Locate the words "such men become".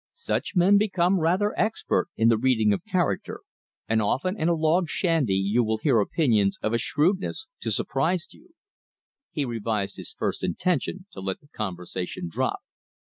0.13-1.19